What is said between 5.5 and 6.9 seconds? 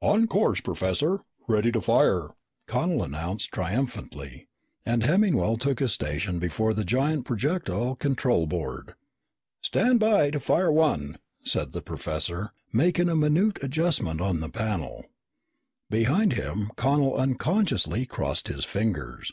took his station before the